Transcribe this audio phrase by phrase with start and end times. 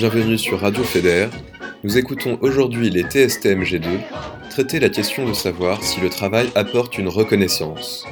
[0.00, 1.28] bienvenue sur Radio FEDER.
[1.84, 3.84] Nous écoutons aujourd'hui les TSTM G2
[4.48, 8.06] traiter la question de savoir si le travail apporte une reconnaissance.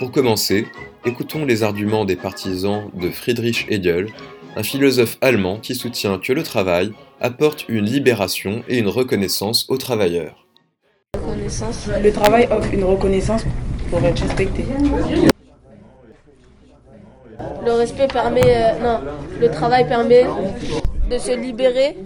[0.00, 0.66] Pour commencer,
[1.04, 4.08] écoutons les arguments des partisans de Friedrich Hegel,
[4.56, 6.90] un philosophe allemand qui soutient que le travail
[7.20, 10.48] apporte une libération et une reconnaissance aux travailleurs.
[11.14, 13.44] Le travail offre une reconnaissance
[13.90, 14.64] pour être respecté.
[17.64, 19.00] Le respect permet, euh, non,
[19.40, 20.24] le travail permet
[21.08, 21.96] de se libérer,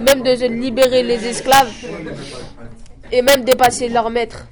[0.00, 1.72] même de se libérer les esclaves
[3.12, 4.48] et même dépasser leur maître.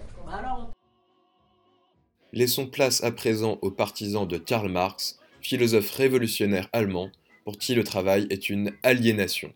[2.32, 7.10] Laissons place à présent aux partisans de Karl Marx, philosophe révolutionnaire allemand,
[7.44, 9.52] pour qui le travail est une aliénation.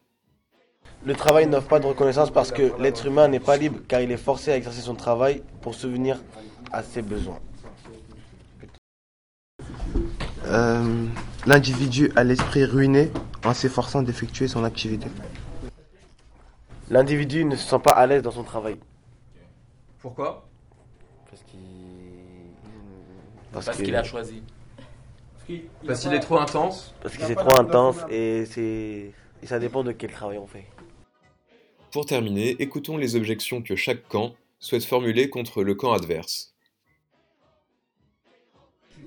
[1.05, 4.11] Le travail n'offre pas de reconnaissance parce que l'être humain n'est pas libre car il
[4.11, 6.21] est forcé à exercer son travail pour subvenir
[6.73, 7.39] à ses besoins.
[10.47, 11.07] Euh,
[11.47, 13.09] L'individu a l'esprit ruiné
[13.47, 15.07] en s'efforçant d'effectuer son activité.
[16.91, 18.77] L'individu ne se sent pas à l'aise dans son travail
[20.01, 20.47] Pourquoi?
[21.31, 21.61] Parce qu'il
[23.53, 24.43] Parce que- qu'il a choisi.
[25.87, 26.93] Parce qu'il est trop intense?
[27.01, 30.67] parce que c'est trop intense et c'est et ça dépend de quel travail on fait.
[31.93, 36.55] Pour terminer, écoutons les objections que chaque camp souhaite formuler contre le camp adverse.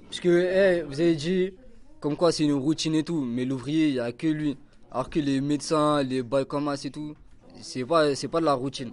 [0.06, 1.54] Parce que vous avez dit
[2.00, 4.58] comme quoi c'est une routine et tout, mais l'ouvrier, il n'y a que lui.
[4.92, 7.16] Alors que les médecins, les balcomas et tout,
[7.61, 8.92] c'est pas, c'est pas de la routine.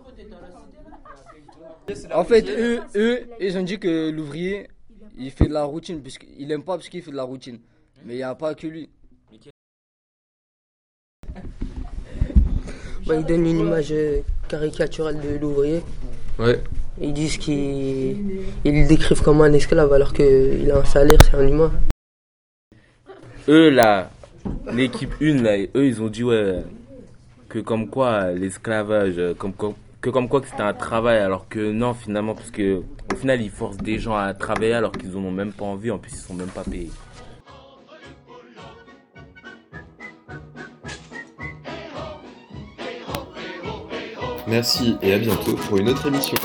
[2.12, 4.68] En fait, eux, eux, ils ont dit que l'ouvrier,
[5.16, 7.60] il fait de la routine, puisqu'il aime pas parce qu'il fait de la routine.
[8.04, 8.90] Mais il n'y a pas que lui.
[13.06, 15.80] Bah, ils donnent une image euh, caricaturale de l'ouvrier.
[16.40, 16.60] Ouais.
[17.00, 21.36] Ils disent qu'ils ils le décrivent comme un esclave alors qu'il a un salaire, c'est
[21.36, 21.72] un humain.
[23.48, 24.10] Eux, là,
[24.72, 26.64] l'équipe 1, là, eux, ils ont dit, ouais,
[27.48, 29.52] que comme quoi l'esclavage, euh, comme,
[30.00, 33.40] que comme quoi que c'était un travail, alors que non, finalement, parce que au final,
[33.40, 36.12] ils forcent des gens à travailler alors qu'ils en ont même pas envie, en plus,
[36.12, 36.90] ils sont même pas payés.
[44.48, 46.36] Merci et à bientôt pour une autre émission.